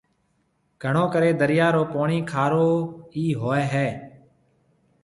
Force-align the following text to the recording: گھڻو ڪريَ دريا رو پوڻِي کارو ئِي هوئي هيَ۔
گھڻو 0.81 1.03
ڪريَ 1.13 1.31
دريا 1.41 1.67
رو 1.75 1.83
پوڻِي 1.93 2.19
کارو 2.31 2.67
ئِي 3.15 3.23
هوئي 3.41 3.63
هيَ۔ 3.73 3.89